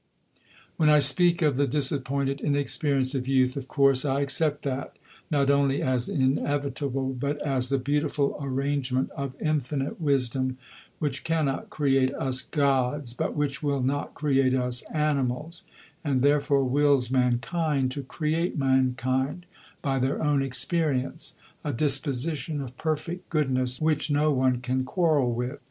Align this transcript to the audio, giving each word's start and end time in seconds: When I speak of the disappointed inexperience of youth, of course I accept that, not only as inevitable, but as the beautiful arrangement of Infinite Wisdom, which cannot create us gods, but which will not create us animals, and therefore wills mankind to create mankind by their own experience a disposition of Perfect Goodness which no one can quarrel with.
When 0.77 0.89
I 0.89 0.97
speak 0.97 1.43
of 1.43 1.57
the 1.57 1.67
disappointed 1.67 2.41
inexperience 2.41 3.13
of 3.13 3.27
youth, 3.27 3.55
of 3.55 3.67
course 3.67 4.03
I 4.03 4.21
accept 4.21 4.63
that, 4.63 4.95
not 5.29 5.51
only 5.51 5.83
as 5.83 6.09
inevitable, 6.09 7.09
but 7.13 7.39
as 7.43 7.69
the 7.69 7.77
beautiful 7.77 8.35
arrangement 8.41 9.11
of 9.11 9.39
Infinite 9.39 10.01
Wisdom, 10.01 10.57
which 10.97 11.23
cannot 11.23 11.69
create 11.69 12.11
us 12.15 12.41
gods, 12.41 13.13
but 13.13 13.35
which 13.35 13.61
will 13.61 13.83
not 13.83 14.15
create 14.15 14.55
us 14.55 14.81
animals, 14.89 15.65
and 16.03 16.23
therefore 16.23 16.63
wills 16.63 17.11
mankind 17.11 17.91
to 17.91 18.01
create 18.01 18.57
mankind 18.57 19.45
by 19.83 19.99
their 19.99 20.19
own 20.23 20.41
experience 20.41 21.35
a 21.63 21.71
disposition 21.71 22.59
of 22.59 22.75
Perfect 22.75 23.29
Goodness 23.29 23.79
which 23.79 24.09
no 24.09 24.31
one 24.31 24.61
can 24.61 24.83
quarrel 24.83 25.31
with. 25.31 25.59